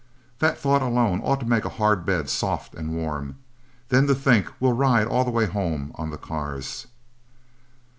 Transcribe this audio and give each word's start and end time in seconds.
That 0.39 0.57
thought 0.57 0.81
alone 0.81 1.21
ought 1.23 1.41
to 1.41 1.45
make 1.45 1.63
a 1.63 1.69
hard 1.69 2.07
bed 2.07 2.23
both 2.23 2.31
soft 2.31 2.73
and 2.73 2.95
warm. 2.95 3.35
Then 3.89 4.07
to 4.07 4.15
think 4.15 4.51
we'll 4.59 4.73
ride 4.73 5.05
all 5.05 5.23
the 5.23 5.29
way 5.29 5.45
home 5.45 5.91
on 5.93 6.09
the 6.09 6.17
cars." 6.17 6.87